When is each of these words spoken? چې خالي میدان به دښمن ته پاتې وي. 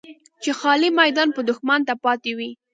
چې 0.43 0.51
خالي 0.59 0.89
میدان 0.99 1.27
به 1.35 1.41
دښمن 1.49 1.79
ته 1.87 1.93
پاتې 2.03 2.31
وي. 2.37 2.49